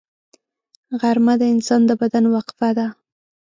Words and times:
غرمه 1.01 1.33
د 1.41 1.43
انسان 1.53 1.81
د 1.85 1.91
بدن 2.01 2.25
وقفه 2.35 2.69
ده 2.77 2.87